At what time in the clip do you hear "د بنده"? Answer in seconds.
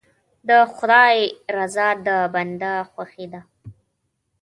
2.05-2.73